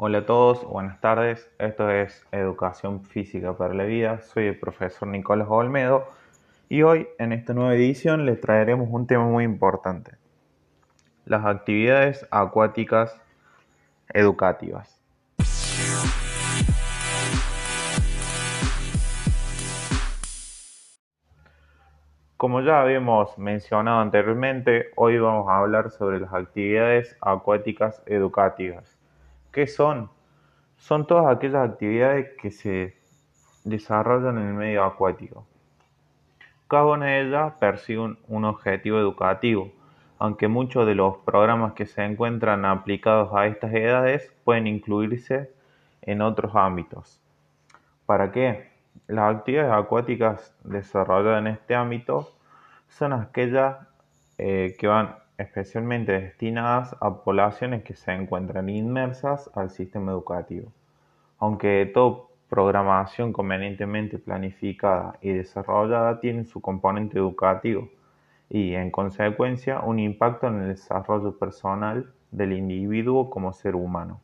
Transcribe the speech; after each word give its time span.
Hola 0.00 0.18
a 0.18 0.26
todos, 0.26 0.64
buenas 0.64 1.00
tardes. 1.00 1.50
Esto 1.58 1.90
es 1.90 2.24
Educación 2.30 3.02
Física 3.02 3.58
para 3.58 3.74
la 3.74 3.82
Vida. 3.82 4.20
Soy 4.20 4.46
el 4.46 4.56
profesor 4.56 5.08
Nicolás 5.08 5.48
Olmedo 5.50 6.06
y 6.68 6.82
hoy 6.82 7.08
en 7.18 7.32
esta 7.32 7.52
nueva 7.52 7.74
edición 7.74 8.24
les 8.24 8.40
traeremos 8.40 8.86
un 8.92 9.08
tema 9.08 9.24
muy 9.24 9.42
importante. 9.42 10.12
Las 11.24 11.44
actividades 11.44 12.24
acuáticas 12.30 13.20
educativas. 14.14 15.02
Como 22.36 22.60
ya 22.60 22.82
habíamos 22.82 23.36
mencionado 23.36 23.98
anteriormente, 23.98 24.90
hoy 24.94 25.18
vamos 25.18 25.48
a 25.48 25.58
hablar 25.58 25.90
sobre 25.90 26.20
las 26.20 26.32
actividades 26.32 27.16
acuáticas 27.20 28.00
educativas. 28.06 28.97
¿Qué 29.58 29.66
son? 29.66 30.08
Son 30.76 31.04
todas 31.04 31.36
aquellas 31.36 31.68
actividades 31.68 32.28
que 32.40 32.52
se 32.52 32.96
desarrollan 33.64 34.38
en 34.38 34.46
el 34.46 34.54
medio 34.54 34.84
acuático. 34.84 35.48
Cada 36.68 36.84
una 36.84 37.06
de 37.06 37.22
ellas 37.22 37.54
persigue 37.58 37.98
un, 38.28 38.44
objetivo 38.44 39.00
educativo, 39.00 39.72
aunque 40.20 40.46
muchos 40.46 40.86
de 40.86 40.94
los 40.94 41.16
programas 41.24 41.72
que 41.72 41.86
se 41.86 42.04
encuentran 42.04 42.64
aplicados 42.64 43.34
a 43.34 43.48
estas 43.48 43.74
edades 43.74 44.32
pueden 44.44 44.68
incluirse 44.68 45.52
en 46.02 46.22
otros 46.22 46.54
ámbitos. 46.54 47.20
¿Para 48.06 48.30
qué? 48.30 48.70
Las 49.08 49.34
actividades 49.38 49.72
acuáticas 49.72 50.54
desarrolladas 50.62 51.40
en 51.40 51.48
este 51.48 51.74
ámbito 51.74 52.32
son 52.86 53.12
aquellas 53.12 53.78
eh, 54.38 54.76
que 54.78 54.86
van 54.86 55.16
especialmente 55.38 56.12
destinadas 56.12 56.96
a 57.00 57.22
poblaciones 57.22 57.84
que 57.84 57.94
se 57.94 58.12
encuentran 58.12 58.68
inmersas 58.68 59.50
al 59.54 59.70
sistema 59.70 60.12
educativo. 60.12 60.72
Aunque 61.38 61.90
toda 61.94 62.24
programación 62.48 63.32
convenientemente 63.32 64.18
planificada 64.18 65.16
y 65.20 65.30
desarrollada 65.30 66.20
tiene 66.20 66.44
su 66.44 66.60
componente 66.60 67.18
educativo 67.18 67.88
y, 68.50 68.74
en 68.74 68.90
consecuencia, 68.90 69.80
un 69.80 69.98
impacto 69.98 70.48
en 70.48 70.62
el 70.62 70.68
desarrollo 70.68 71.38
personal 71.38 72.12
del 72.30 72.52
individuo 72.52 73.30
como 73.30 73.52
ser 73.52 73.76
humano. 73.76 74.20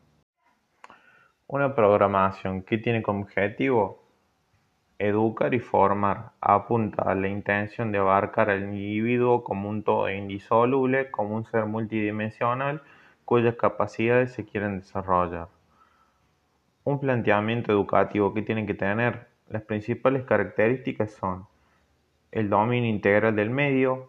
Una 1.47 1.75
programación 1.75 2.63
que 2.63 2.79
tiene 2.79 3.03
como 3.03 3.23
objetivo 3.23 4.04
Educar 5.07 5.53
y 5.53 5.61
formar 5.61 6.31
apunta 6.41 7.03
a 7.03 7.15
la 7.15 7.29
intención 7.29 7.93
de 7.93 7.99
abarcar 7.99 8.49
al 8.49 8.63
individuo 8.63 9.45
como 9.45 9.69
un 9.69 9.83
todo 9.83 10.09
indisoluble, 10.09 11.11
como 11.11 11.37
un 11.37 11.45
ser 11.45 11.67
multidimensional 11.67 12.81
cuyas 13.27 13.55
capacidades 13.57 14.33
se 14.33 14.47
quieren 14.47 14.79
desarrollar. 14.79 15.49
Un 16.85 17.01
planteamiento 17.01 17.71
educativo 17.71 18.33
que 18.33 18.41
tiene 18.41 18.65
que 18.65 18.73
tener 18.73 19.29
las 19.51 19.61
principales 19.61 20.23
características 20.25 21.13
son 21.13 21.47
el 22.33 22.49
dominio 22.49 22.89
integral 22.89 23.37
del 23.37 23.51
medio, 23.51 24.09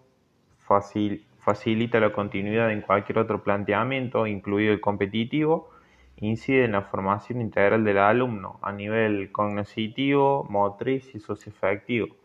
facilita 1.40 2.00
la 2.00 2.14
continuidad 2.14 2.72
en 2.72 2.80
cualquier 2.80 3.20
otro 3.20 3.44
planteamiento, 3.44 4.28
incluido 4.28 4.72
el 4.72 4.80
competitivo, 4.80 5.72
incide 6.18 6.66
en 6.66 6.74
la 6.74 6.82
formación 6.82 7.42
integral 7.42 7.84
del 7.84 7.98
alumno 7.98 8.60
a 8.62 8.72
nivel 8.72 9.32
cognitivo, 9.32 10.46
motriz 10.50 11.14
y 11.14 11.20
socioafectivo. 11.20 12.16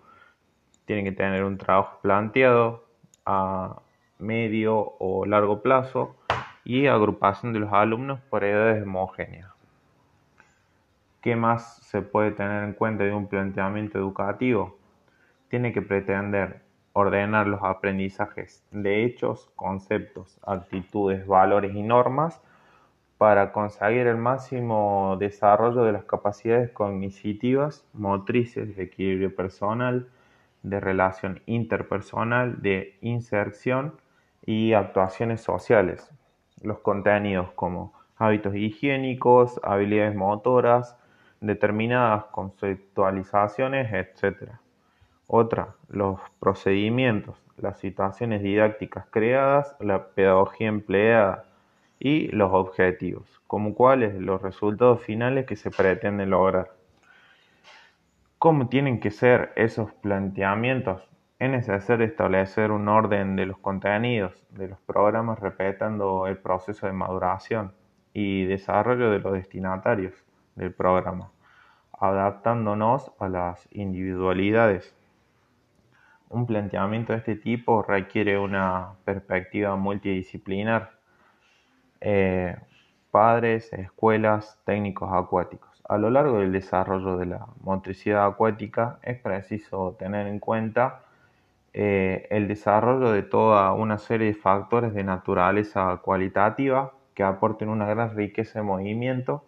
Tiene 0.84 1.04
que 1.04 1.12
tener 1.12 1.44
un 1.44 1.58
trabajo 1.58 1.98
planteado 2.02 2.84
a 3.26 3.80
medio 4.18 4.94
o 4.98 5.24
largo 5.26 5.62
plazo 5.62 6.16
y 6.64 6.86
agrupación 6.86 7.52
de 7.52 7.60
los 7.60 7.72
alumnos 7.72 8.20
por 8.20 8.44
edades 8.44 8.82
homogéneas. 8.82 9.50
¿Qué 11.20 11.36
más 11.36 11.76
se 11.82 12.00
puede 12.00 12.30
tener 12.32 12.64
en 12.64 12.72
cuenta 12.72 13.04
de 13.04 13.12
un 13.12 13.26
planteamiento 13.26 13.98
educativo? 13.98 14.78
Tiene 15.48 15.72
que 15.72 15.82
pretender 15.82 16.62
ordenar 16.92 17.46
los 17.46 17.62
aprendizajes 17.62 18.64
de 18.70 19.04
hechos, 19.04 19.50
conceptos, 19.54 20.38
actitudes, 20.46 21.26
valores 21.26 21.74
y 21.74 21.82
normas 21.82 22.40
para 23.20 23.52
conseguir 23.52 24.06
el 24.06 24.16
máximo 24.16 25.18
desarrollo 25.20 25.82
de 25.82 25.92
las 25.92 26.04
capacidades 26.04 26.70
cognitivas, 26.70 27.84
motrices, 27.92 28.74
de 28.74 28.84
equilibrio 28.84 29.36
personal, 29.36 30.08
de 30.62 30.80
relación 30.80 31.42
interpersonal, 31.44 32.62
de 32.62 32.96
inserción 33.02 33.92
y 34.46 34.72
actuaciones 34.72 35.42
sociales. 35.42 36.10
Los 36.62 36.78
contenidos 36.78 37.52
como 37.52 37.92
hábitos 38.16 38.54
higiénicos, 38.54 39.60
habilidades 39.62 40.16
motoras, 40.16 40.96
determinadas 41.42 42.24
conceptualizaciones, 42.30 43.92
etc. 43.92 44.52
Otra, 45.26 45.74
los 45.90 46.18
procedimientos, 46.38 47.36
las 47.58 47.78
situaciones 47.80 48.42
didácticas 48.42 49.04
creadas, 49.10 49.76
la 49.78 50.06
pedagogía 50.06 50.68
empleada, 50.68 51.49
y 52.00 52.28
los 52.28 52.50
objetivos, 52.52 53.42
como 53.46 53.74
cuáles 53.74 54.14
los 54.14 54.40
resultados 54.40 55.02
finales 55.02 55.44
que 55.44 55.54
se 55.54 55.70
pretenden 55.70 56.30
lograr. 56.30 56.70
¿Cómo 58.38 58.68
tienen 58.68 59.00
que 59.00 59.10
ser 59.10 59.52
esos 59.54 59.92
planteamientos? 59.92 61.06
Es 61.38 61.50
necesario 61.50 62.06
establecer 62.06 62.70
un 62.70 62.88
orden 62.88 63.36
de 63.36 63.44
los 63.44 63.58
contenidos 63.58 64.46
de 64.48 64.68
los 64.68 64.80
programas 64.80 65.38
respetando 65.40 66.26
el 66.26 66.38
proceso 66.38 66.86
de 66.86 66.94
maduración 66.94 67.74
y 68.14 68.46
desarrollo 68.46 69.10
de 69.10 69.18
los 69.18 69.34
destinatarios 69.34 70.14
del 70.56 70.72
programa, 70.72 71.30
adaptándonos 71.92 73.12
a 73.18 73.28
las 73.28 73.68
individualidades. 73.72 74.96
Un 76.30 76.46
planteamiento 76.46 77.12
de 77.12 77.18
este 77.18 77.36
tipo 77.36 77.82
requiere 77.82 78.38
una 78.38 78.94
perspectiva 79.04 79.76
multidisciplinar 79.76 80.99
eh, 82.00 82.56
padres, 83.10 83.72
escuelas, 83.72 84.58
técnicos 84.64 85.10
acuáticos. 85.12 85.82
A 85.88 85.98
lo 85.98 86.10
largo 86.10 86.38
del 86.38 86.52
desarrollo 86.52 87.16
de 87.16 87.26
la 87.26 87.46
motricidad 87.62 88.26
acuática 88.26 88.98
es 89.02 89.18
preciso 89.18 89.96
tener 89.98 90.26
en 90.26 90.38
cuenta 90.38 91.02
eh, 91.72 92.26
el 92.30 92.48
desarrollo 92.48 93.12
de 93.12 93.22
toda 93.22 93.72
una 93.72 93.98
serie 93.98 94.28
de 94.28 94.34
factores 94.34 94.94
de 94.94 95.04
naturaleza 95.04 96.00
cualitativa 96.02 96.92
que 97.14 97.22
aporten 97.22 97.68
una 97.68 97.86
gran 97.86 98.14
riqueza 98.16 98.60
de 98.60 98.64
movimiento 98.64 99.44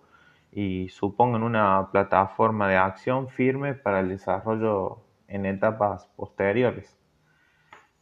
y 0.53 0.89
supongan 0.91 1.43
una 1.43 1.89
plataforma 1.91 2.69
de 2.69 2.77
acción 2.77 3.29
firme 3.29 3.75
para 3.75 4.01
el 4.01 4.09
desarrollo 4.09 4.99
en 5.29 5.47
etapas 5.47 6.07
posteriores. 6.17 6.97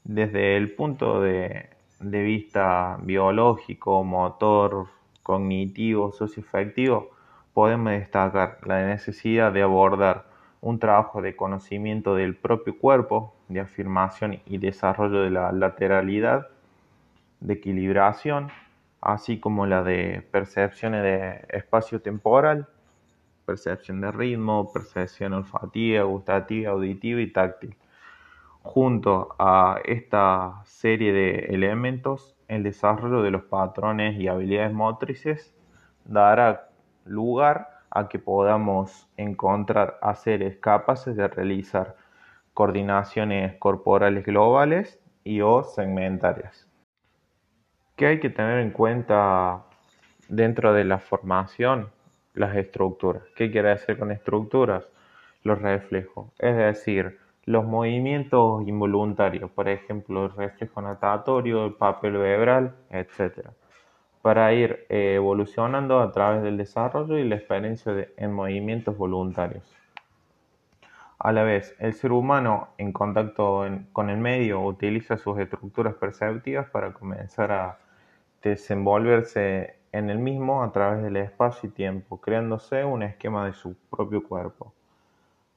Desde 0.05 0.57
el 0.57 0.75
punto 0.75 1.21
de 1.21 1.71
de 2.01 2.23
vista 2.23 2.99
biológico, 3.03 4.03
motor, 4.05 4.89
cognitivo, 5.23 6.13
socioafectivo, 6.13 7.11
podemos 7.53 7.93
destacar 7.93 8.59
la 8.67 8.87
necesidad 8.87 9.53
de 9.53 9.63
abordar 9.63 10.25
un 10.63 10.79
trabajo 10.79 11.23
de 11.23 11.37
conocimiento 11.37 12.15
del 12.15 12.35
propio 12.35 12.77
cuerpo, 12.79 13.35
de 13.49 13.61
afirmación 13.61 14.41
y 14.47 14.59
desarrollo 14.59 15.21
de 15.23 15.31
la 15.31 15.53
lateralidad, 15.53 16.49
de 17.41 17.55
equilibración, 17.55 18.51
así 19.01 19.39
como 19.39 19.67
la 19.67 19.83
de 19.83 20.27
percepciones 20.31 21.03
de 21.03 21.47
espacio 21.49 22.01
temporal, 22.01 22.67
percepción 23.47 24.01
de 24.01 24.13
ritmo, 24.13 24.71
percepción 24.73 25.33
olfativa, 25.33 26.05
gustativa, 26.05 26.73
auditiva 26.73 27.21
y 27.21 27.33
táctil. 27.33 27.77
Junto 28.63 29.35
a 29.39 29.81
esta 29.85 30.61
serie 30.65 31.13
de 31.13 31.47
elementos, 31.55 32.37
el 32.47 32.63
desarrollo 32.63 33.23
de 33.23 33.31
los 33.31 33.45
patrones 33.45 34.21
y 34.21 34.29
habilidades 34.29 34.73
motrices 34.73 35.55
dará 36.05 36.69
lugar 37.05 37.81
a 37.91 38.09
que 38.09 38.19
podamos 38.19 39.09
encontrar 39.17 39.99
a 40.03 40.15
seres 40.15 40.59
capaces 40.59 41.17
de 41.17 41.27
realizar 41.27 41.97
coordinaciones 42.53 43.57
corporales 43.59 44.27
globales 44.27 45.01
y 45.25 45.41
o 45.41 45.65
segmentarias. 45.65 46.69
¿Qué 47.97 48.07
hay 48.07 48.21
que 48.21 48.31
tener 48.31 48.61
en 48.61 48.71
cuenta 48.71 49.65
dentro 50.29 50.73
de 50.73 50.85
la 50.85 50.99
formación? 50.99 51.91
Las 52.35 52.55
estructuras. 52.57 53.23
¿Qué 53.35 53.51
quiere 53.51 53.71
decir 53.71 53.99
con 53.99 54.13
estructuras? 54.13 54.87
Los 55.43 55.61
reflejos. 55.61 56.31
Es 56.39 56.57
decir, 56.57 57.19
los 57.45 57.65
movimientos 57.65 58.67
involuntarios, 58.67 59.51
por 59.51 59.69
ejemplo, 59.69 60.27
el 60.27 60.33
reflejo 60.33 60.83
natatorio, 60.83 61.67
el 61.67 61.75
papel 61.75 62.19
verbal, 62.19 62.77
etc. 62.91 63.49
Para 64.23 64.53
ir 64.53 64.87
eh, 64.89 65.15
evolucionando 65.15 66.01
a 66.01 66.13
través 66.13 66.43
del 66.43 66.57
desarrollo 66.57 67.19
y 67.19 67.29
la 67.29 67.37
experiencia 67.37 67.93
en 68.17 68.33
movimientos 68.33 68.97
voluntarios. 68.97 69.65
A 71.19 71.33
la 71.33 71.43
vez, 71.43 71.77
el 71.79 71.93
ser 71.93 72.13
humano 72.13 72.69
en 72.79 72.93
contacto 72.93 73.67
con 73.93 74.09
el 74.09 74.17
medio 74.17 74.63
utiliza 74.63 75.19
sus 75.19 75.39
estructuras 75.39 75.95
perceptivas 75.95 76.71
para 76.71 76.95
comenzar 76.95 77.53
a 77.53 77.79
desenvolverse 78.43 79.77
en 79.93 80.09
el 80.09 80.19
mismo 80.19 80.63
a 80.63 80.73
través 80.73 81.03
del 81.03 81.17
espacio 81.17 81.69
y 81.69 81.73
tiempo, 81.73 82.21
creándose 82.21 82.85
un 82.85 83.03
esquema 83.03 83.45
de 83.45 83.53
su 83.53 83.77
propio 83.91 84.23
cuerpo. 84.23 84.73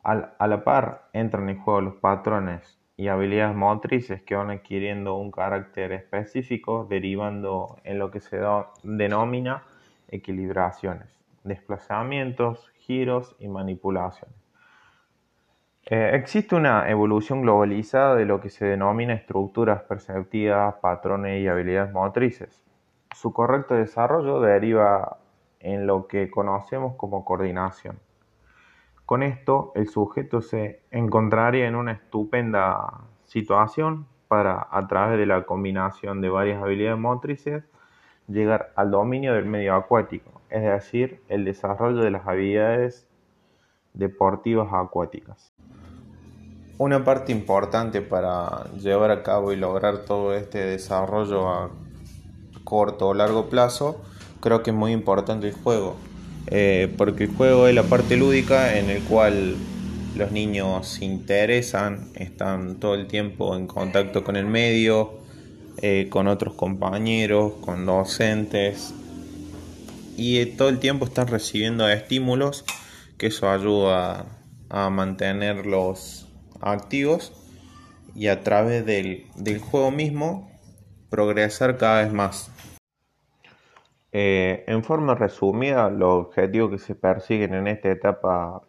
A 0.03 0.47
la 0.47 0.63
par 0.63 1.09
entran 1.13 1.49
en 1.49 1.59
juego 1.59 1.81
los 1.81 1.95
patrones 1.95 2.77
y 2.97 3.07
habilidades 3.07 3.55
motrices 3.55 4.21
que 4.21 4.35
van 4.35 4.51
adquiriendo 4.51 5.15
un 5.15 5.31
carácter 5.31 5.91
específico, 5.93 6.85
derivando 6.89 7.77
en 7.83 7.99
lo 7.99 8.11
que 8.11 8.19
se 8.19 8.39
denomina 8.83 9.63
equilibraciones, 10.09 11.07
desplazamientos, 11.43 12.71
giros 12.77 13.35
y 13.39 13.47
manipulaciones. 13.47 14.35
Eh, 15.85 16.11
existe 16.13 16.55
una 16.55 16.89
evolución 16.89 17.41
globalizada 17.41 18.15
de 18.15 18.25
lo 18.25 18.39
que 18.39 18.49
se 18.49 18.65
denomina 18.65 19.13
estructuras 19.13 19.81
perceptivas, 19.83 20.75
patrones 20.75 21.41
y 21.41 21.47
habilidades 21.47 21.91
motrices. 21.91 22.61
Su 23.13 23.33
correcto 23.33 23.75
desarrollo 23.75 24.39
deriva 24.39 25.17
en 25.59 25.87
lo 25.87 26.07
que 26.07 26.29
conocemos 26.29 26.95
como 26.95 27.25
coordinación. 27.25 27.99
Con 29.13 29.21
esto, 29.21 29.71
el 29.75 29.89
sujeto 29.89 30.41
se 30.41 30.81
encontraría 30.89 31.67
en 31.67 31.75
una 31.75 31.91
estupenda 31.91 33.01
situación 33.25 34.07
para, 34.27 34.67
a 34.71 34.87
través 34.87 35.19
de 35.19 35.27
la 35.27 35.43
combinación 35.43 36.19
de 36.19 36.29
varias 36.29 36.63
habilidades 36.63 36.97
motrices, 36.97 37.63
llegar 38.27 38.73
al 38.75 38.89
dominio 38.89 39.35
del 39.35 39.45
medio 39.45 39.75
acuático, 39.75 40.41
es 40.49 40.63
decir, 40.63 41.21
el 41.27 41.45
desarrollo 41.45 42.01
de 42.01 42.09
las 42.09 42.27
habilidades 42.27 43.05
deportivas 43.93 44.69
acuáticas. 44.73 45.53
Una 46.79 47.03
parte 47.03 47.31
importante 47.31 48.01
para 48.01 48.63
llevar 48.79 49.11
a 49.11 49.21
cabo 49.21 49.51
y 49.51 49.57
lograr 49.57 50.05
todo 50.05 50.33
este 50.33 50.57
desarrollo 50.57 51.49
a 51.49 51.69
corto 52.63 53.09
o 53.09 53.13
largo 53.13 53.47
plazo, 53.47 54.01
creo 54.39 54.63
que 54.63 54.71
es 54.71 54.75
muy 54.75 54.91
importante 54.91 55.49
el 55.49 55.53
juego, 55.53 55.97
eh, 56.47 56.93
porque 56.97 57.25
el 57.25 57.31
juego 57.31 57.67
es 57.67 57.75
la 57.75 57.83
parte 57.83 58.17
lúdica 58.17 58.77
en 58.77 58.89
el 58.89 59.01
cual 59.03 59.55
los 60.15 60.31
niños 60.31 60.87
se 60.87 61.05
interesan, 61.05 62.09
están 62.15 62.79
todo 62.79 62.95
el 62.95 63.07
tiempo 63.07 63.55
en 63.55 63.67
contacto 63.67 64.23
con 64.23 64.35
el 64.35 64.45
medio, 64.45 65.19
eh, 65.81 66.07
con 66.09 66.27
otros 66.27 66.53
compañeros, 66.53 67.53
con 67.61 67.85
docentes 67.85 68.93
y 70.15 70.39
eh, 70.39 70.45
todo 70.45 70.69
el 70.69 70.79
tiempo 70.79 71.05
están 71.05 71.27
recibiendo 71.27 71.89
estímulos 71.89 72.65
que 73.17 73.27
eso 73.27 73.49
ayuda 73.49 74.25
a 74.69 74.89
mantenerlos 74.89 76.27
activos 76.61 77.33
y 78.15 78.27
a 78.27 78.41
través 78.41 78.85
del, 78.85 79.25
juego 79.59 79.91
mismo 79.91 80.51
progresar 81.09 81.77
cada 81.77 82.03
vez 82.03 82.13
más. 82.13 82.51
Eh, 84.15 84.63
en 84.67 84.83
forma 84.83 85.15
resumida, 85.15 85.89
los 85.89 86.27
objetivos 86.27 86.69
que 86.69 86.77
se 86.77 86.93
persiguen 86.93 87.55
en 87.55 87.67
esta 87.67 87.89
etapa 87.89 88.61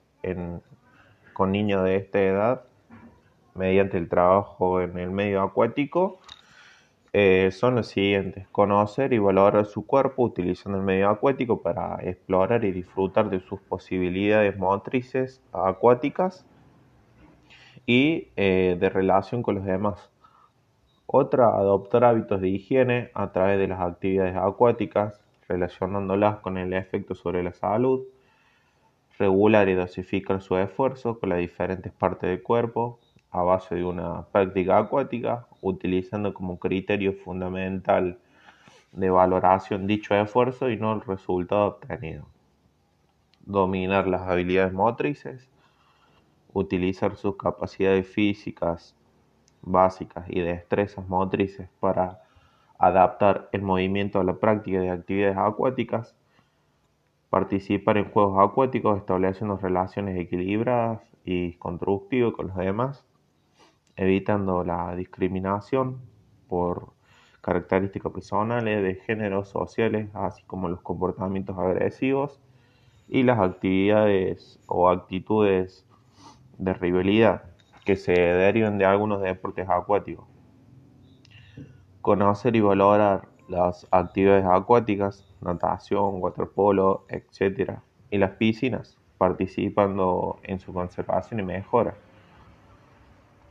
con 1.35 1.53
niños 1.53 1.85
de 1.85 1.97
esta 1.97 2.19
edad, 2.21 2.63
mediante 3.55 3.99
el 3.99 4.09
trabajo 4.09 4.81
en 4.81 4.99
el 4.99 5.11
medio 5.11 5.43
acuático, 5.43 6.19
eh, 7.13 7.51
son 7.53 7.77
los 7.77 7.89
siguientes. 7.89 8.49
Conocer 8.49 9.13
y 9.13 9.19
valorar 9.19 9.67
su 9.67 9.87
cuerpo 9.87 10.25
utilizando 10.25 10.79
el 10.79 10.85
medio 10.85 11.11
acuático 11.11 11.61
para 11.63 11.99
explorar 12.03 12.65
y 12.65 12.73
disfrutar 12.73 13.29
de 13.29 13.41
sus 13.41 13.61
posibilidades 13.61 14.57
motrices 14.59 15.43
acuáticas 15.53 16.47
y 17.87 18.29
eh, 18.37 18.77
de 18.81 18.89
relación 18.89 19.43
con 19.43 19.57
los 19.57 19.65
demás. 19.65 20.11
Otra, 21.07 21.49
adoptar 21.49 22.05
hábitos 22.05 22.41
de 22.41 22.49
higiene 22.49 23.11
a 23.15 23.31
través 23.31 23.59
de 23.59 23.69
las 23.69 23.81
actividades 23.81 24.37
acuáticas, 24.37 25.24
relacionándolas 25.49 26.39
con 26.39 26.59
el 26.59 26.73
efecto 26.73 27.15
sobre 27.15 27.43
la 27.43 27.53
salud. 27.53 28.05
Regular 29.19 29.69
y 29.69 29.75
dosificar 29.75 30.41
su 30.41 30.57
esfuerzo 30.57 31.21
con 31.21 31.29
las 31.29 31.39
diferentes 31.39 31.93
partes 31.93 32.31
del 32.31 32.43
cuerpo 32.43 32.99
a 33.31 33.43
base 33.43 33.75
de 33.75 33.85
una 33.85 34.27
práctica 34.27 34.79
acuática, 34.79 35.47
utilizando 35.61 36.33
como 36.33 36.59
criterio 36.59 37.13
fundamental 37.13 38.19
de 38.93 39.11
valoración 39.11 39.87
dicho 39.87 40.15
esfuerzo 40.15 40.71
y 40.71 40.77
no 40.77 40.93
el 40.93 41.01
resultado 41.01 41.67
obtenido. 41.67 42.27
Dominar 43.45 44.07
las 44.07 44.23
habilidades 44.23 44.73
motrices, 44.73 45.49
utilizar 46.53 47.17
sus 47.17 47.37
capacidades 47.37 48.07
físicas 48.07 48.97
básicas 49.63 50.27
y 50.29 50.41
destrezas 50.41 51.09
motrices 51.09 51.69
para 51.81 52.23
adaptar 52.79 53.49
el 53.53 53.63
movimiento 53.63 54.21
a 54.21 54.25
la 54.25 54.35
práctica 54.35 54.81
de 54.81 54.91
actividades 54.91 55.37
acuáticas, 55.37 56.17
participar 57.31 57.99
en 57.99 58.11
juegos 58.11 58.39
acuáticos 58.49 58.99
estableciendo 58.99 59.57
relaciones 59.57 60.19
equilibradas 60.19 61.01
y 61.25 61.55
constructivas 61.55 62.33
con 62.35 62.49
los 62.49 62.57
demás, 62.57 63.05
evitando 63.97 64.65
la 64.65 64.95
discriminación 64.95 66.01
por 66.49 66.93
características 67.41 68.13
personales, 68.13 68.83
de 68.83 68.95
géneros 68.95 69.49
sociales, 69.49 70.09
así 70.15 70.43
como 70.45 70.69
los 70.69 70.81
comportamientos 70.81 71.59
agresivos 71.59 72.41
y 73.09 73.23
las 73.23 73.39
actividades 73.39 74.59
o 74.67 74.89
actitudes 74.89 75.85
de 76.57 76.73
rivalidad 76.73 77.43
que 77.85 77.97
se 77.97 78.13
deriven 78.13 78.79
de 78.79 78.87
algunos 78.87 79.21
deportes 79.21 79.69
acuáticos. 79.69 80.34
Conocer 82.05 82.55
y 82.55 82.61
valorar 82.61 83.29
las 83.49 83.87
actividades 83.91 84.45
acuáticas, 84.45 85.25
natación, 85.41 86.21
waterpolo, 86.23 87.07
etc. 87.09 87.79
y 88.11 88.19
las 88.19 88.33
piscinas, 88.33 88.99
participando 89.17 90.39
en 90.43 90.61
su 90.61 90.75
conservación 90.75 91.41
y 91.41 91.45
mejora. 91.45 91.95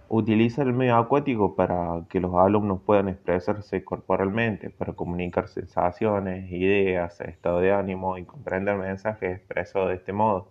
Utiliza 0.07 0.61
el 0.61 0.73
medio 0.73 0.97
acuático 0.97 1.55
para 1.55 2.03
que 2.09 2.19
los 2.19 2.35
alumnos 2.35 2.79
puedan 2.85 3.09
expresarse 3.09 3.83
corporalmente, 3.83 4.69
para 4.69 4.93
comunicar 4.93 5.47
sensaciones, 5.47 6.51
ideas, 6.51 7.21
estado 7.21 7.59
de 7.59 7.73
ánimo 7.73 8.19
y 8.19 8.25
comprender 8.25 8.77
mensajes 8.77 9.37
expresados 9.37 9.89
de 9.89 9.95
este 9.95 10.13
modo 10.13 10.47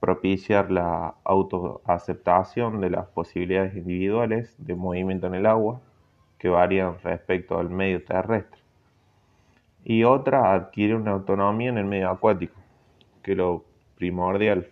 propiciar 0.00 0.72
la 0.72 1.14
autoaceptación 1.22 2.80
de 2.80 2.90
las 2.90 3.06
posibilidades 3.06 3.76
individuales 3.76 4.56
de 4.58 4.74
movimiento 4.74 5.28
en 5.28 5.36
el 5.36 5.46
agua 5.46 5.80
que 6.38 6.48
varían 6.48 6.98
respecto 7.02 7.58
al 7.58 7.70
medio 7.70 8.04
terrestre. 8.04 8.60
Y 9.84 10.04
otra, 10.04 10.54
adquiere 10.54 10.94
una 10.94 11.12
autonomía 11.12 11.70
en 11.70 11.78
el 11.78 11.84
medio 11.84 12.10
acuático, 12.10 12.60
que 13.22 13.32
es 13.32 13.38
lo 13.38 13.64
primordial. 13.96 14.68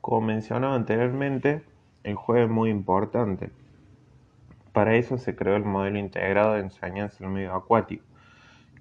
Como 0.00 0.26
mencionaba 0.26 0.74
anteriormente, 0.74 1.62
el 2.04 2.14
juego 2.14 2.44
es 2.44 2.50
muy 2.50 2.70
importante. 2.70 3.50
Para 4.72 4.94
eso 4.94 5.18
se 5.18 5.34
creó 5.34 5.56
el 5.56 5.64
modelo 5.64 5.98
integrado 5.98 6.54
de 6.54 6.60
enseñanza 6.60 7.18
en 7.20 7.26
el 7.26 7.34
medio 7.34 7.54
acuático, 7.54 8.04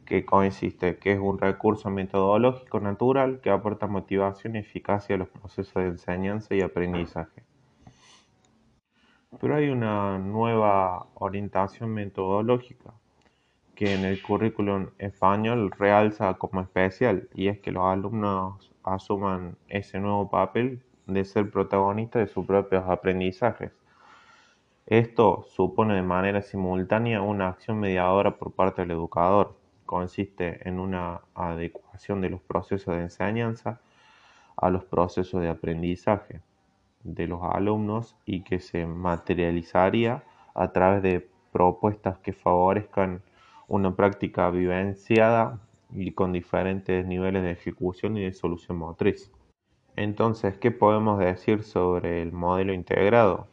que 0.05 0.25
consiste, 0.25 0.97
que 0.97 1.13
es 1.13 1.19
un 1.19 1.39
recurso 1.39 1.89
metodológico 1.89 2.79
natural 2.79 3.39
que 3.41 3.50
aporta 3.50 3.88
motivación 3.88 4.55
y 4.55 4.59
eficacia 4.59 5.15
a 5.15 5.19
los 5.19 5.29
procesos 5.29 5.74
de 5.75 5.89
enseñanza 5.89 6.55
y 6.55 6.62
aprendizaje. 6.62 7.46
Pero 9.39 9.56
hay 9.56 9.70
una 9.70 10.17
nueva 10.17 11.08
orientación 11.13 11.91
metodológica 11.94 12.94
que 13.75 13.94
en 13.94 14.03
el 14.06 14.20
currículum 14.24 14.88
español 14.98 15.70
realza 15.77 16.34
como 16.34 16.62
especial 16.62 17.29
y 17.36 17.48
es 17.48 17.60
que 17.60 17.72
los 17.72 17.86
alumnos 17.86 18.72
asuman 18.84 19.56
ese 19.67 20.00
nuevo 20.00 20.32
papel 20.32 20.82
de 21.06 21.24
ser 21.24 21.51
protagonistas 21.51 22.22
de 22.27 22.34
sus 22.34 22.48
propios 22.48 22.86
aprendizajes. 22.88 23.72
Esto 24.88 25.46
supone 25.50 25.94
de 25.94 26.01
manera 26.01 26.41
simultánea 26.41 27.22
una 27.22 27.50
acción 27.50 27.79
mediadora 27.79 28.38
por 28.38 28.53
parte 28.53 28.82
del 28.82 28.91
educador, 28.91 29.56
consiste 29.86 30.67
en 30.67 30.79
una 30.79 31.22
adecuación 31.36 32.22
de 32.22 32.32
los 32.32 32.41
procesos 32.41 32.96
de 32.96 33.03
enseñanza 33.03 33.82
a 34.56 34.72
los 34.72 34.84
procesos 34.86 35.41
de 35.41 35.50
aprendizaje 35.50 36.41
de 37.13 37.27
los 37.27 37.41
alumnos 37.43 38.15
y 38.25 38.41
que 38.41 38.59
se 38.59 38.85
materializaría 38.85 40.23
a 40.53 40.71
través 40.71 41.01
de 41.01 41.29
propuestas 41.51 42.17
que 42.19 42.33
favorezcan 42.33 43.21
una 43.67 43.95
práctica 43.95 44.49
vivenciada 44.49 45.59
y 45.91 46.11
con 46.11 46.33
diferentes 46.33 47.05
niveles 47.05 47.43
de 47.43 47.51
ejecución 47.51 48.17
y 48.17 48.23
de 48.23 48.33
solución 48.33 48.77
motriz. 48.77 49.31
Entonces, 49.95 50.57
¿qué 50.57 50.71
podemos 50.71 51.19
decir 51.19 51.63
sobre 51.63 52.21
el 52.21 52.31
modelo 52.31 52.73
integrado? 52.73 53.47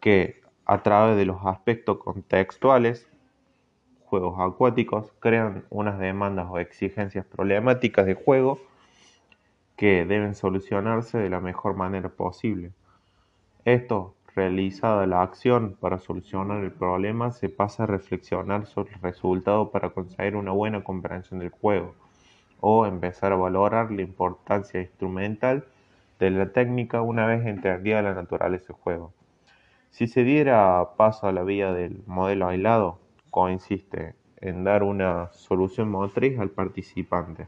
Que 0.00 0.40
a 0.64 0.82
través 0.82 1.16
de 1.16 1.24
los 1.24 1.44
aspectos 1.44 1.98
contextuales 1.98 3.08
juegos 4.04 4.36
acuáticos 4.38 5.12
crean 5.18 5.64
unas 5.70 5.98
demandas 5.98 6.46
o 6.48 6.58
exigencias 6.58 7.26
problemáticas 7.26 8.06
de 8.06 8.14
juego 8.14 8.60
que 9.76 10.06
deben 10.06 10.34
solucionarse 10.34 11.18
de 11.18 11.30
la 11.30 11.40
mejor 11.40 11.76
manera 11.76 12.08
posible. 12.08 12.72
Esto 13.64 14.14
realizada 14.34 15.06
la 15.06 15.22
acción 15.22 15.76
para 15.80 15.98
solucionar 15.98 16.62
el 16.62 16.70
problema, 16.70 17.32
se 17.32 17.48
pasa 17.48 17.84
a 17.84 17.86
reflexionar 17.86 18.66
sobre 18.66 18.94
el 18.94 19.00
resultado 19.00 19.70
para 19.70 19.90
conseguir 19.90 20.36
una 20.36 20.52
buena 20.52 20.84
comprensión 20.84 21.40
del 21.40 21.48
juego, 21.48 21.94
o 22.60 22.86
empezar 22.86 23.32
a 23.32 23.36
valorar 23.36 23.90
la 23.90 24.02
importancia 24.02 24.80
instrumental 24.80 25.64
de 26.18 26.30
la 26.30 26.52
técnica 26.52 27.02
una 27.02 27.26
vez 27.26 27.46
entendida 27.46 28.02
la 28.02 28.14
naturaleza 28.14 28.68
del 28.68 28.76
juego. 28.76 29.12
Si 29.90 30.06
se 30.06 30.24
diera 30.24 30.90
paso 30.96 31.26
a 31.26 31.32
la 31.32 31.42
vía 31.42 31.72
del 31.72 32.02
modelo 32.06 32.48
aislado, 32.48 32.98
consiste 33.30 34.14
en 34.40 34.64
dar 34.64 34.82
una 34.82 35.32
solución 35.32 35.90
motriz 35.90 36.38
al 36.38 36.50
participante. 36.50 37.46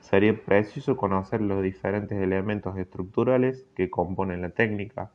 Sería 0.00 0.40
preciso 0.44 0.96
conocer 0.96 1.40
los 1.40 1.62
diferentes 1.62 2.20
elementos 2.20 2.76
estructurales 2.78 3.66
que 3.74 3.90
componen 3.90 4.42
la 4.42 4.50
técnica, 4.50 5.10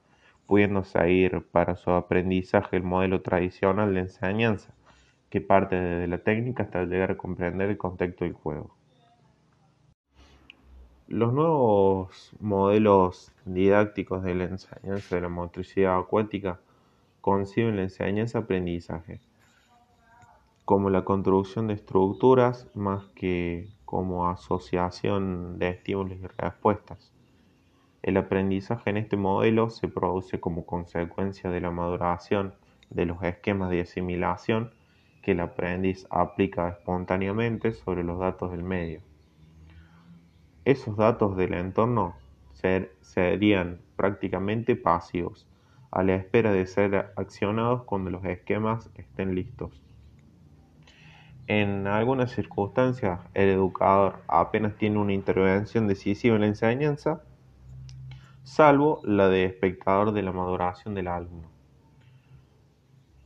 pudiendo 0.48 0.84
seguir 0.84 1.46
para 1.52 1.76
su 1.76 1.92
aprendizaje 1.92 2.76
el 2.78 2.84
modelo 2.84 3.22
tradicional 3.22 3.94
de 3.94 4.02
enseñanza, 4.02 4.74
que 5.30 5.40
parte 5.40 5.76
desde 5.76 6.08
la 6.08 6.18
técnica 6.18 6.64
hasta 6.64 6.84
llegar 6.84 7.12
a 7.12 7.18
comprender 7.18 7.70
el 7.70 7.78
contexto 7.78 8.26
del 8.26 8.34
juego. 8.34 8.76
Los 11.08 11.34
nuevos 11.34 12.32
modelos 12.40 13.32
didácticos 13.46 14.24
de 14.24 14.36
la 14.36 14.44
enseñanza 14.46 15.16
de 15.16 15.22
la 15.22 15.30
motricidad 15.30 15.98
acuática 15.98 16.60
conciben 17.22 17.76
la 17.76 17.84
enseñanza-aprendizaje 17.84 19.20
como 20.66 20.90
la 20.90 21.04
construcción 21.04 21.68
de 21.68 21.74
estructuras 21.74 22.66
más 22.76 23.04
que 23.10 23.68
como 23.92 24.30
asociación 24.30 25.60
de 25.60 25.68
estímulos 25.68 26.18
y 26.18 26.28
respuestas. 26.38 27.12
El 28.02 28.16
aprendizaje 28.16 28.90
en 28.90 28.96
este 28.96 29.18
modelo 29.18 29.70
se 29.70 29.90
produce 29.90 30.40
como 30.40 30.66
consecuencia 30.66 31.50
de 31.50 31.60
la 31.60 31.72
maduración 31.72 32.54
de 32.90 33.06
los 33.06 33.22
esquemas 33.22 33.70
de 33.70 33.82
asimilación 33.82 34.72
que 35.22 35.34
el 35.34 35.42
aprendiz 35.42 36.08
aplica 36.10 36.70
espontáneamente 36.70 37.74
sobre 37.74 38.06
los 38.06 38.18
datos 38.18 38.52
del 38.52 38.64
medio. 38.64 39.02
Esos 40.64 40.96
datos 40.96 41.36
del 41.36 41.54
entorno 41.54 42.16
serían 43.02 43.82
prácticamente 43.98 44.78
pasivos, 44.78 45.50
a 45.92 46.02
la 46.04 46.16
espera 46.16 46.54
de 46.54 46.66
ser 46.66 47.12
accionados 47.18 47.84
cuando 47.84 48.10
los 48.10 48.24
esquemas 48.24 48.90
estén 48.96 49.36
listos. 49.36 49.84
En 51.54 51.86
algunas 51.86 52.32
circunstancias, 52.32 53.20
el 53.34 53.50
educador 53.50 54.24
apenas 54.30 54.78
tiene 54.78 55.00
una 55.00 55.12
intervención 55.12 55.86
decisiva 55.86 56.36
en 56.36 56.42
la 56.44 56.48
enseñanza, 56.48 57.24
salvo 58.44 59.02
la 59.04 59.28
de 59.28 59.44
espectador 59.44 60.14
de 60.14 60.22
la 60.22 60.32
maduración 60.32 60.96
del 60.96 61.10
alumno. 61.10 61.50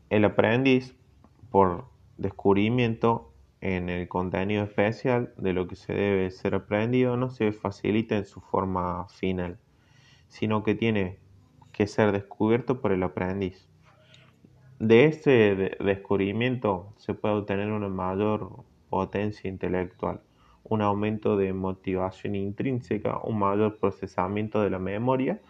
El 0.10 0.26
aprendiz, 0.26 0.96
por 1.52 1.86
descubrimiento 2.18 3.32
en 3.62 3.90
el 3.90 4.08
contenido 4.08 4.64
especial 4.64 5.32
de 5.38 5.54
lo 5.54 5.68
que 5.68 5.76
se 5.76 5.94
debe 5.94 6.32
ser 6.32 6.56
aprendido, 6.56 7.18
no 7.18 7.30
se 7.30 7.52
facilita 7.52 8.18
en 8.18 8.26
su 8.26 8.42
forma 8.42 9.08
final, 9.08 9.60
sino 10.30 10.64
que 10.64 10.74
tiene 10.74 11.20
que 11.72 11.86
ser 11.86 12.12
descubierto 12.12 12.82
por 12.82 12.92
el 12.92 13.04
aprendiz. 13.04 13.70
De 14.88 15.06
este 15.06 15.56
descubrimiento 15.80 16.94
se 16.98 17.16
puede 17.16 17.34
obtener 17.34 17.72
una 17.72 17.90
mayor 17.90 18.66
potencia 18.88 19.50
intelectual, 19.50 20.22
un 20.64 20.84
aumento 20.84 21.38
de 21.38 21.54
motivación 21.54 22.36
intrínseca, 22.36 23.18
un 23.24 23.40
mayor 23.40 23.80
procesamiento 23.80 24.62
de 24.62 24.70
la 24.70 24.78
memoria 24.78 25.42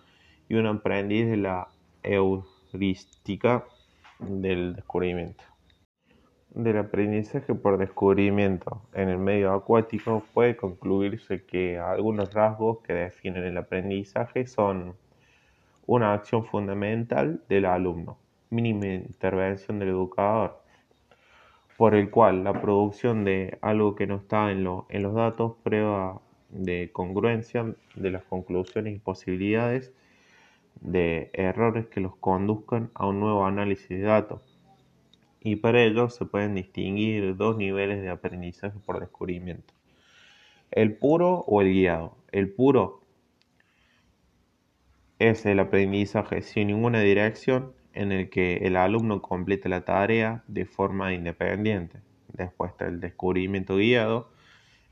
y 0.48 0.56
un 0.56 0.68
aprendiz 0.68 1.27
de 1.30 1.36
la 1.36 1.68
heurística 2.01 3.65
del 4.20 4.77
descubrimiento. 4.77 5.44
Del 6.51 6.77
aprendizaje 6.77 7.54
por 7.56 7.77
descubrimiento 7.77 8.84
en 8.94 9.10
el 9.10 9.18
medio 9.18 9.51
acuático 9.51 10.24
puede 10.34 10.56
concluirse 10.56 11.44
que 11.44 11.77
algunos 11.77 12.34
rasgos 12.34 12.77
que 12.84 12.94
definen 12.94 13.44
el 13.44 13.58
aprendizaje 13.58 14.48
son 14.48 14.96
una 15.86 16.13
acción 16.13 16.46
fundamental 16.46 17.44
del 17.50 17.65
alumno, 17.65 18.18
mínima 18.50 18.88
intervención 18.88 19.80
del 19.80 19.90
educador, 19.90 20.62
por 21.78 21.96
el 21.96 22.10
cual 22.10 22.44
la 22.44 22.62
producción 22.62 23.25
de 23.25 23.58
algo 23.62 23.96
que 23.96 24.08
no 24.08 24.16
está 24.16 24.52
en, 24.52 24.64
los 24.64 25.14
datos 25.14 25.54
prueba 25.64 26.22
de 26.50 26.90
congruencia 26.94 27.75
de 27.96 28.12
las 28.12 28.24
conclusiones 28.24 28.96
y 28.96 29.00
posibilidades 29.00 29.92
de 30.82 31.30
errores 31.34 31.88
que 31.88 32.02
los 32.02 32.16
conduzcan 32.16 32.92
a 32.94 33.08
un 33.08 33.20
nuevo 33.20 33.46
análisis 33.46 33.90
de 33.90 34.02
datos. 34.02 34.42
Y 35.42 35.58
para 35.58 35.84
ello 35.84 36.10
se 36.10 36.25
pueden 36.25 36.56
distinguir 36.56 37.36
dos 37.36 37.58
niveles 37.58 38.02
de 38.02 38.10
aprendizaje 38.10 38.80
por 38.86 39.00
descubrimiento. 39.00 39.74
El 40.72 40.98
puro 40.98 41.46
o 41.48 41.62
el 41.62 41.72
guiado. 41.72 42.18
El 42.32 42.52
puro 42.52 43.02
es 45.20 45.46
el 45.46 45.60
aprendizaje 45.60 46.42
sin 46.42 46.68
ninguna 46.68 47.00
dirección 47.02 47.74
en 47.96 48.12
el 48.12 48.30
que 48.30 48.58
el 48.58 48.75
alumno 48.75 49.22
complete 49.22 49.70
la 49.70 49.86
tarea 49.86 50.44
de 50.48 50.66
forma 50.66 51.14
independiente. 51.14 52.02
Después 52.28 52.72
está 52.72 52.86
el 52.86 53.00
descubrimiento 53.00 53.78
guiado. 53.78 54.30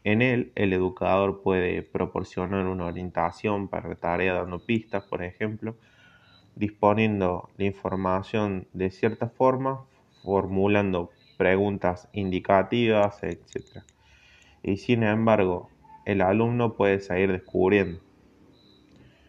En 0.06 0.22
él, 0.22 0.52
el 0.56 0.74
educador 0.74 1.42
puede 1.44 1.82
proporcionar 1.84 2.66
una 2.66 2.86
orientación 2.86 3.68
para 3.68 3.90
la 3.90 3.96
tarea 3.96 4.34
dando 4.34 4.66
pistas, 4.66 5.04
por 5.04 5.22
ejemplo, 5.22 5.76
disponiendo 6.56 7.50
la 7.58 7.66
información 7.66 8.68
de 8.74 8.90
cierta 8.90 9.28
forma, 9.28 9.86
formulando 10.24 11.12
preguntas 11.38 12.08
indicativas, 12.14 13.22
etc. 13.24 13.84
Y 14.62 14.78
sin 14.78 15.04
embargo, 15.04 15.70
el 16.06 16.22
alumno 16.22 16.74
puede 16.74 17.00
seguir 17.00 17.32
descubriendo. 17.32 18.00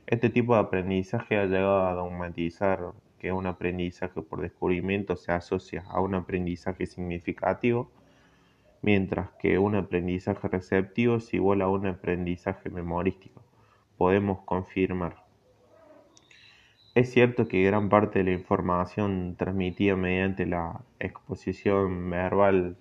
Este 0.06 0.30
tipo 0.30 0.54
de 0.54 0.60
aprendizaje 0.60 1.38
ha 1.38 1.46
llegado 1.46 1.86
a 1.86 1.94
dogmatizar 1.94 2.92
que 3.24 3.32
un 3.32 3.46
aprendizaje 3.46 4.20
por 4.20 4.42
descubrimiento 4.42 5.16
se 5.16 5.32
asocia 5.32 5.82
a 5.88 5.98
un 5.98 6.14
aprendizaje 6.14 6.84
significativo, 6.84 7.90
mientras 8.82 9.30
que 9.38 9.58
un 9.58 9.76
aprendizaje 9.76 10.46
receptivo 10.46 11.16
es 11.16 11.32
igual 11.32 11.62
a 11.62 11.68
un 11.70 11.86
aprendizaje 11.86 12.68
memorístico. 12.68 13.40
Podemos 13.96 14.40
confirmar. 14.44 15.24
Es 16.94 17.12
cierto 17.12 17.48
que 17.48 17.62
gran 17.62 17.88
parte 17.88 18.18
de 18.18 18.26
la 18.26 18.32
información 18.32 19.36
transmitida 19.38 19.96
mediante 19.96 20.44
la 20.44 20.82
exposición 20.98 22.10
verbal 22.10 22.76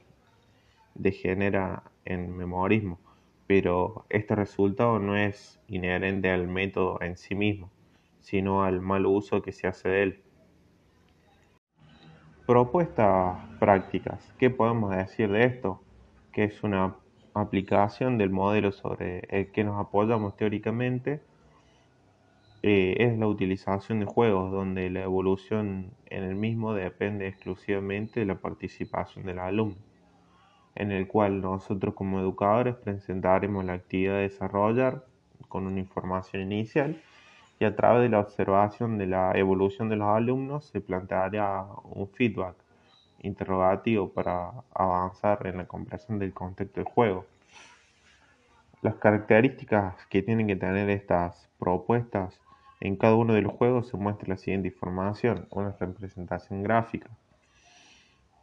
degenera 0.93 1.83
en 2.03 2.35
memorismo, 2.35 2.99
pero 3.47 4.05
este 4.09 4.35
resultado 4.35 4.99
no 4.99 5.15
es 5.15 5.61
inherente 5.69 6.31
al 6.31 6.49
método 6.49 7.01
en 7.01 7.15
sí 7.15 7.33
mismo, 7.33 7.71
sino 8.19 8.65
al 8.65 8.81
mal 8.81 9.05
uso 9.05 9.41
que 9.41 9.53
se 9.53 9.67
hace 9.67 9.87
de 9.87 10.03
él. 10.03 10.23
Propuestas 12.45 13.37
prácticas. 13.57 14.33
¿Qué 14.37 14.49
podemos 14.49 14.93
decir 14.93 15.31
de 15.31 15.45
esto? 15.45 15.81
Que 16.33 16.43
es 16.43 16.61
una 16.61 16.97
aplicación 17.33 18.17
del 18.17 18.31
modelo 18.31 18.73
sobre 18.73 19.19
el 19.29 19.49
que 19.53 19.63
nos 19.63 19.79
apoyamos 19.79 20.35
teóricamente. 20.35 21.21
Eh, 22.61 22.97
es 22.99 23.17
la 23.17 23.27
utilización 23.27 24.01
de 24.01 24.05
juegos 24.07 24.51
donde 24.51 24.89
la 24.89 25.03
evolución 25.03 25.91
en 26.07 26.23
el 26.25 26.35
mismo 26.35 26.73
depende 26.73 27.29
exclusivamente 27.29 28.19
de 28.19 28.25
la 28.25 28.35
participación 28.35 29.25
del 29.25 29.39
alumno, 29.39 29.77
en 30.75 30.91
el 30.91 31.07
cual 31.07 31.39
nosotros 31.39 31.93
como 31.93 32.19
educadores 32.19 32.75
presentaremos 32.75 33.63
la 33.63 33.73
actividad 33.73 34.15
de 34.15 34.23
desarrollar 34.23 35.05
con 35.47 35.65
una 35.65 35.79
información 35.79 36.41
inicial 36.41 37.01
y 37.63 37.65
a 37.65 37.77
través 37.77 38.01
de 38.01 38.09
la 38.09 38.19
observación 38.19 38.97
de 38.97 39.07
la 39.07 39.31
evolución 39.35 39.87
de 39.87 39.95
los 39.95 40.09
alumnos 40.09 40.65
se 40.65 40.81
planteará 40.81 41.65
un 41.85 42.09
feedback 42.09 42.55
interrogativo 43.21 44.09
para 44.09 44.51
avanzar 44.73 45.47
en 45.47 45.59
la 45.59 45.65
comprensión 45.65 46.19
del 46.19 46.33
contexto 46.33 46.81
del 46.81 46.91
juego. 46.91 47.25
Las 48.81 48.95
características 48.95 49.95
que 50.09 50.21
tienen 50.21 50.47
que 50.47 50.57
tener 50.57 50.89
estas 50.89 51.47
propuestas 51.57 52.37
en 52.81 52.97
cada 52.97 53.15
uno 53.15 53.33
de 53.33 53.43
los 53.43 53.53
juegos 53.53 53.87
se 53.87 53.95
muestra 53.95 54.27
la 54.27 54.37
siguiente 54.37 54.67
información, 54.67 55.47
una 55.49 55.71
representación 55.79 56.63
gráfica. 56.63 57.09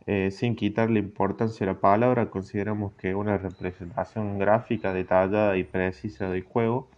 Eh, 0.06 0.30
sin 0.30 0.56
quitarle 0.56 0.98
importancia 0.98 1.64
a 1.64 1.74
la 1.74 1.78
palabra, 1.78 2.30
consideramos 2.30 2.94
que 2.94 3.14
una 3.14 3.36
representación 3.36 4.38
gráfica 4.38 4.94
detallada 4.94 5.58
y 5.58 5.64
precisa 5.64 6.30
del 6.30 6.44
juego 6.44 6.88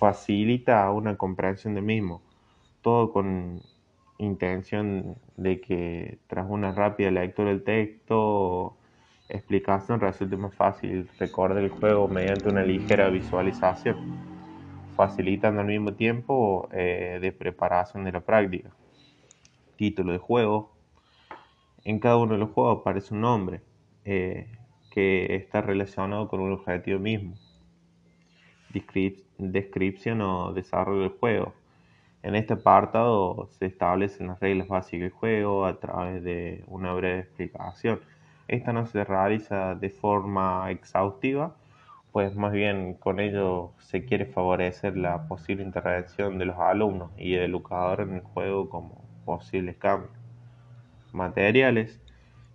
facilita 0.00 0.90
una 0.90 1.18
comprensión 1.18 1.74
del 1.74 1.84
mismo, 1.84 2.22
todo 2.80 3.12
con 3.12 3.60
intención 4.16 5.16
de 5.36 5.60
que 5.60 6.18
tras 6.26 6.46
una 6.48 6.72
rápida 6.72 7.10
lectura 7.10 7.50
del 7.50 7.62
texto 7.62 8.78
explicación 9.28 10.00
resulte 10.00 10.38
más 10.38 10.54
fácil 10.54 11.08
recordar 11.18 11.58
el 11.58 11.68
juego 11.68 12.08
mediante 12.08 12.48
una 12.48 12.62
ligera 12.62 13.10
visualización, 13.10 13.96
facilitando 14.96 15.60
al 15.60 15.66
mismo 15.66 15.92
tiempo 15.92 16.68
eh, 16.72 17.18
de 17.20 17.32
preparación 17.32 18.04
de 18.04 18.12
la 18.12 18.20
práctica. 18.20 18.70
título 19.76 20.12
de 20.12 20.18
juego. 20.18 20.72
En 21.84 22.00
cada 22.00 22.16
uno 22.16 22.32
de 22.34 22.38
los 22.38 22.50
juegos 22.50 22.80
aparece 22.80 23.14
un 23.14 23.20
nombre 23.20 23.60
eh, 24.04 24.46
que 24.90 25.34
está 25.36 25.60
relacionado 25.60 26.26
con 26.28 26.40
un 26.40 26.52
objetivo 26.52 26.98
mismo. 26.98 27.34
Descripción 29.40 30.20
o 30.22 30.52
desarrollo 30.52 31.02
del 31.02 31.10
juego. 31.18 31.54
En 32.22 32.34
este 32.34 32.54
apartado 32.54 33.48
se 33.50 33.66
establecen 33.66 34.26
las 34.28 34.40
reglas 34.40 34.68
básicas 34.68 35.00
del 35.00 35.10
juego 35.10 35.64
a 35.64 35.80
través 35.80 36.22
de 36.22 36.64
una 36.66 36.92
breve 36.92 37.20
explicación. 37.20 38.00
Esta 38.48 38.72
no 38.72 38.86
se 38.86 39.04
realiza 39.04 39.74
de 39.74 39.90
forma 39.90 40.70
exhaustiva, 40.70 41.56
pues 42.12 42.34
más 42.36 42.52
bien 42.52 42.94
con 42.94 43.20
ello 43.20 43.72
se 43.78 44.04
quiere 44.04 44.26
favorecer 44.26 44.96
la 44.96 45.28
posible 45.28 45.62
intervención 45.62 46.38
de 46.38 46.46
los 46.46 46.58
alumnos 46.58 47.10
y 47.16 47.34
el 47.34 47.50
educador 47.50 48.00
en 48.02 48.14
el 48.16 48.22
juego 48.22 48.68
como 48.68 49.04
posibles 49.24 49.76
cambios. 49.76 50.12
Materiales. 51.12 52.00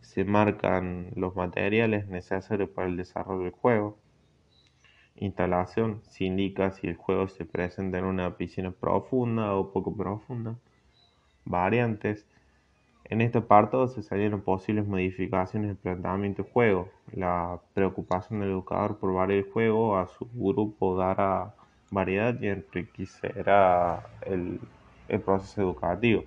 Se 0.02 0.24
marcan 0.24 1.10
los 1.16 1.36
materiales 1.36 2.08
necesarios 2.08 2.70
para 2.70 2.88
el 2.88 2.96
desarrollo 2.96 3.46
del 3.46 3.52
juego. 3.52 3.98
Instalación. 5.18 6.02
Se 6.10 6.26
indica 6.26 6.72
si 6.72 6.88
el 6.88 6.96
juego 6.96 7.28
se 7.28 7.46
presenta 7.46 7.98
en 7.98 8.06
una 8.06 8.38
piscina 8.38 8.72
profunda 8.72 9.54
o 9.56 9.72
poco 9.72 9.96
profunda. 9.96 10.56
Variantes. 11.46 12.26
En 13.06 13.22
este 13.22 13.38
apartado 13.38 13.88
se 13.88 14.02
salieron 14.02 14.42
posibles 14.42 14.88
modificaciones 14.88 15.70
del 15.70 15.78
planteamiento 15.78 16.44
del 16.44 16.52
juego. 16.52 16.90
La 17.14 17.60
preocupación 17.74 18.40
del 18.40 18.50
educador 18.50 18.98
por 18.98 19.14
variar 19.14 19.46
el 19.46 19.52
juego 19.52 19.98
a 19.98 20.08
su 20.08 20.28
grupo 20.34 20.98
dará 20.98 21.54
variedad 21.92 22.36
y 22.42 22.48
enriquecerá 22.48 24.08
el, 24.26 24.60
el 25.08 25.22
proceso 25.22 25.62
educativo. 25.62 26.24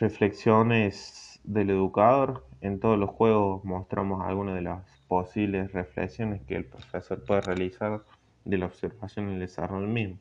Reflexiones 0.00 1.40
del 1.44 1.70
educador. 1.70 2.44
En 2.60 2.80
todos 2.80 2.98
los 2.98 3.10
juegos 3.10 3.64
mostramos 3.64 4.24
algunas 4.26 4.54
de 4.56 4.62
las 4.62 5.01
posibles 5.12 5.70
reflexiones 5.72 6.40
que 6.46 6.56
el 6.56 6.64
profesor 6.64 7.22
puede 7.22 7.42
realizar 7.42 8.00
de 8.46 8.56
la 8.56 8.64
observación 8.64 9.28
y 9.28 9.34
el 9.34 9.40
desarrollo 9.40 9.86
mismo. 9.86 10.16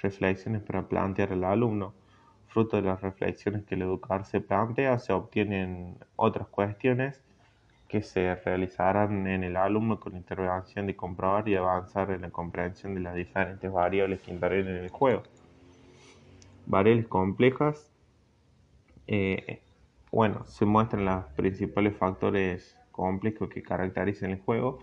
Reflexiones 0.00 0.62
para 0.62 0.88
plantear 0.88 1.34
al 1.34 1.44
alumno 1.44 1.92
fruto 2.48 2.76
de 2.78 2.84
las 2.84 3.02
reflexiones 3.02 3.66
que 3.66 3.74
el 3.74 3.82
educador 3.82 4.24
se 4.24 4.40
plantea, 4.40 4.98
se 4.98 5.12
obtienen 5.12 5.98
otras 6.16 6.48
cuestiones 6.48 7.22
que 7.86 8.00
se 8.00 8.34
realizarán 8.34 9.26
en 9.26 9.44
el 9.44 9.58
alumno 9.58 10.00
con 10.00 10.16
intervención 10.16 10.86
de 10.86 10.96
comprobar 10.96 11.46
y 11.46 11.54
avanzar 11.54 12.10
en 12.12 12.22
la 12.22 12.30
comprensión 12.30 12.94
de 12.94 13.02
las 13.02 13.14
diferentes 13.14 13.70
variables 13.70 14.22
que 14.22 14.32
intervienen 14.32 14.78
en 14.78 14.84
el 14.84 14.90
juego. 14.90 15.22
Variables 16.64 17.08
complejas. 17.08 17.92
Eh, 19.06 19.60
bueno, 20.10 20.46
se 20.46 20.64
muestran 20.64 21.04
los 21.04 21.26
principales 21.36 21.94
factores 21.94 22.79
complejos 23.00 23.48
que 23.48 23.62
caracterizan 23.62 24.30
el 24.30 24.40
juego 24.40 24.78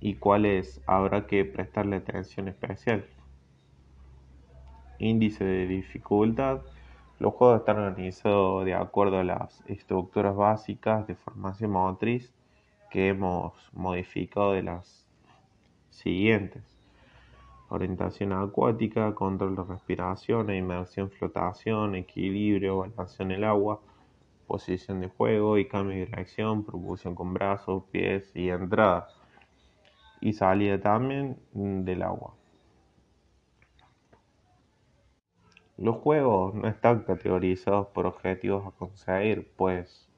y 0.00 0.14
cuáles 0.14 0.80
habrá 0.86 1.26
que 1.26 1.44
prestarle 1.44 1.96
atención 1.96 2.48
especial. 2.48 3.04
Índice 4.98 5.44
de 5.44 5.66
dificultad 5.66 6.62
los 7.22 7.34
juegos 7.34 7.60
están 7.60 7.78
organizados 7.78 8.64
de 8.64 8.74
acuerdo 8.74 9.18
a 9.18 9.22
las 9.22 9.62
estructuras 9.68 10.34
básicas 10.34 11.06
de 11.06 11.14
formación 11.14 11.70
motriz 11.70 12.34
que 12.90 13.10
hemos 13.10 13.52
modificado 13.72 14.54
de 14.54 14.64
las 14.64 15.06
siguientes. 15.90 16.64
Orientación 17.68 18.32
acuática, 18.32 19.14
control 19.14 19.54
de 19.54 19.62
respiración, 19.62 20.50
inmersión, 20.50 21.10
flotación, 21.10 21.94
equilibrio, 21.94 22.78
balance 22.78 23.22
en 23.22 23.30
el 23.30 23.44
agua, 23.44 23.78
posición 24.46 25.00
de 25.00 25.08
juego 25.08 25.58
y 25.58 25.68
cambio 25.68 25.94
de 25.98 26.06
dirección, 26.06 26.64
propulsión 26.64 27.14
con 27.14 27.34
brazos, 27.34 27.84
pies 27.90 28.30
y 28.34 28.50
entrada. 28.50 29.08
Y 30.20 30.34
salida 30.34 30.80
también 30.80 31.36
del 31.52 32.02
agua. 32.02 32.34
Los 35.78 35.96
juegos 35.96 36.54
no 36.54 36.68
están 36.68 37.00
categorizados 37.00 37.88
por 37.88 38.06
objetivos 38.06 38.66
a 38.66 38.70
conseguir, 38.70 39.50
pues 39.56 40.08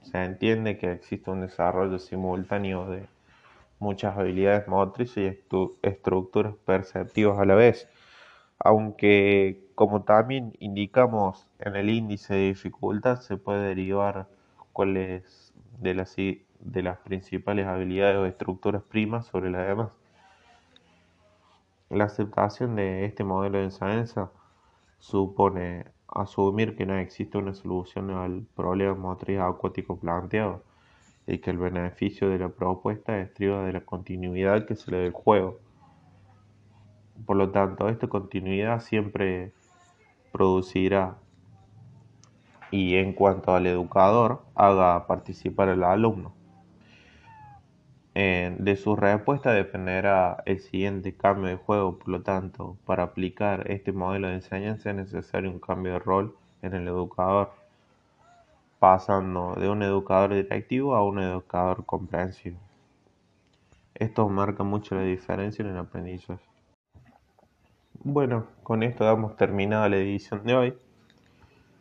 se 0.00 0.22
entiende 0.24 0.78
que 0.78 0.92
existe 0.92 1.30
un 1.30 1.40
desarrollo 1.40 1.98
simultáneo 1.98 2.88
de 2.88 3.06
muchas 3.78 4.16
habilidades 4.16 4.68
motrices 4.68 5.34
y 5.34 5.76
estructuras 5.82 6.54
perceptivas 6.64 7.38
a 7.38 7.44
la 7.44 7.56
vez, 7.56 7.88
aunque 8.58 9.65
como 9.76 10.04
también 10.04 10.54
indicamos 10.58 11.46
en 11.58 11.76
el 11.76 11.90
índice 11.90 12.32
de 12.32 12.46
dificultad 12.46 13.20
se 13.20 13.36
puede 13.36 13.68
derivar 13.68 14.26
cuáles 14.72 15.52
de 15.78 15.92
las, 15.92 16.16
de 16.16 16.82
las 16.82 16.98
principales 17.00 17.66
habilidades 17.66 18.16
o 18.16 18.24
estructuras 18.24 18.82
primas 18.82 19.26
sobre 19.26 19.50
las 19.50 19.66
demás. 19.68 19.90
La 21.90 22.04
aceptación 22.04 22.74
de 22.74 23.04
este 23.04 23.22
modelo 23.22 23.58
de 23.58 23.64
enseñanza 23.64 24.30
supone 24.98 25.84
asumir 26.08 26.74
que 26.74 26.86
no 26.86 26.96
existe 26.96 27.36
una 27.36 27.52
solución 27.52 28.10
al 28.12 28.46
problema 28.56 28.94
motriz 28.94 29.40
acuático 29.40 29.98
planteado 29.98 30.62
y 31.26 31.36
que 31.36 31.50
el 31.50 31.58
beneficio 31.58 32.30
de 32.30 32.38
la 32.38 32.48
propuesta 32.48 33.18
estriba 33.18 33.62
de 33.66 33.74
la 33.74 33.82
continuidad 33.82 34.64
que 34.64 34.74
se 34.74 34.90
le 34.90 35.00
da 35.00 35.04
al 35.04 35.12
juego. 35.12 35.58
Por 37.26 37.36
lo 37.36 37.50
tanto, 37.50 37.90
esta 37.90 38.06
continuidad 38.06 38.80
siempre 38.80 39.52
producirá 40.36 41.16
y 42.70 42.96
en 42.96 43.14
cuanto 43.14 43.54
al 43.54 43.66
educador 43.66 44.42
haga 44.54 45.06
participar 45.06 45.70
al 45.70 45.82
alumno. 45.82 46.34
Eh, 48.14 48.54
de 48.58 48.76
su 48.76 48.96
respuesta 48.96 49.52
dependerá 49.52 50.42
el 50.44 50.60
siguiente 50.60 51.16
cambio 51.16 51.48
de 51.48 51.56
juego, 51.56 51.98
por 51.98 52.08
lo 52.08 52.22
tanto, 52.22 52.76
para 52.84 53.04
aplicar 53.04 53.70
este 53.70 53.92
modelo 53.92 54.28
de 54.28 54.34
enseñanza 54.34 54.90
es 54.90 54.96
necesario 54.96 55.50
un 55.50 55.58
cambio 55.58 55.94
de 55.94 56.00
rol 56.00 56.36
en 56.60 56.74
el 56.74 56.86
educador, 56.86 57.52
pasando 58.78 59.54
de 59.54 59.70
un 59.70 59.82
educador 59.82 60.34
directivo 60.34 60.94
a 60.94 61.02
un 61.02 61.18
educador 61.18 61.86
comprensivo. 61.86 62.58
Esto 63.94 64.28
marca 64.28 64.64
mucho 64.64 64.96
la 64.96 65.02
diferencia 65.02 65.62
en 65.62 65.70
el 65.70 65.78
aprendizaje. 65.78 66.55
Bueno, 68.08 68.46
con 68.62 68.84
esto 68.84 69.02
damos 69.02 69.36
terminada 69.36 69.88
la 69.88 69.96
edición 69.96 70.44
de 70.44 70.54
hoy. 70.54 70.74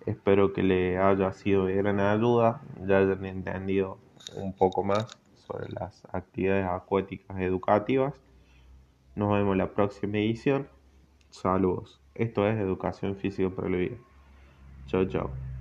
Espero 0.07 0.53
que 0.53 0.63
le 0.63 0.97
haya 0.97 1.31
sido 1.33 1.65
de 1.65 1.75
gran 1.75 1.99
ayuda, 1.99 2.63
ya 2.83 2.97
hayan 2.97 3.23
entendido 3.25 3.99
un 4.35 4.51
poco 4.51 4.83
más 4.83 5.05
sobre 5.45 5.69
las 5.69 6.03
actividades 6.11 6.65
acuáticas 6.65 7.37
educativas. 7.37 8.15
Nos 9.13 9.33
vemos 9.33 9.55
la 9.55 9.71
próxima 9.75 10.17
edición. 10.17 10.67
Saludos. 11.29 12.01
Esto 12.15 12.47
es 12.47 12.57
Educación 12.57 13.15
Física 13.17 13.51
para 13.51 13.69
la 13.69 13.77
Vida. 13.77 13.97
Chao, 14.87 15.05
chao. 15.05 15.54